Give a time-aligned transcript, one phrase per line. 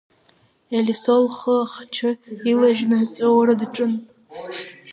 [0.77, 2.09] Елисо лхы ахчы
[2.51, 3.93] илажьны аҵәуара даҿын.